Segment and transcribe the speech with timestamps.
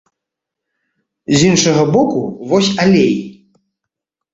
[1.33, 2.19] З іншага боку,
[2.51, 3.15] вось алей.